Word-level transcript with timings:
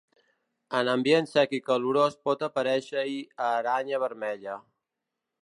En 0.77 0.87
ambient 0.93 1.29
sec 1.31 1.53
i 1.57 1.59
calorós 1.67 2.17
pot 2.29 2.47
aparèixer-hi 2.49 3.21
aranya 3.51 4.03
vermella. 4.07 4.59